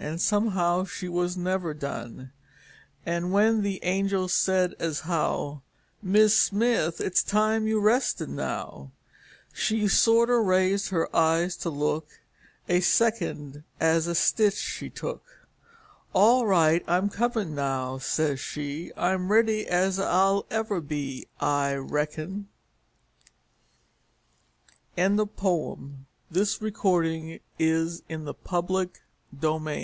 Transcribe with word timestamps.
An' 0.00 0.18
somehow 0.18 0.82
she 0.84 1.08
was 1.08 1.36
never 1.36 1.72
done; 1.72 2.32
An' 3.06 3.30
when 3.30 3.62
the 3.62 3.78
angel 3.84 4.26
said, 4.26 4.74
as 4.80 5.00
how" 5.00 5.62
Mis' 6.02 6.36
Smith, 6.42 7.00
it's 7.00 7.22
time 7.22 7.68
you 7.68 7.80
rested 7.80 8.28
now," 8.28 8.90
She 9.52 9.86
sorter 9.86 10.42
raised 10.42 10.88
her 10.90 11.14
eyes 11.14 11.56
to 11.58 11.70
look 11.70 12.20
A 12.68 12.80
second, 12.80 13.62
as 13.78 14.08
a^ 14.08 14.16
stitch 14.16 14.56
she 14.56 14.90
took; 14.90 15.22
All 16.12 16.46
right, 16.48 16.82
I'm 16.88 17.08
comin' 17.08 17.54
now," 17.54 17.98
says 17.98 18.40
she, 18.40 18.90
I'm 18.96 19.30
ready 19.30 19.68
as 19.68 20.00
I'll 20.00 20.46
ever 20.50 20.80
be, 20.80 21.28
I 21.40 21.74
reckon," 21.76 22.48
Albert 24.98 25.10
Bigelow 25.10 25.26
Paine. 25.76 26.06
120 26.28 27.40
The 27.40 28.02
Eternal 28.12 28.40
Feminine 28.50 28.94
TRIOLET 29.40 29.72